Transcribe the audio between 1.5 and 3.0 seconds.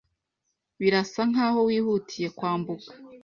wihutiye kwambuka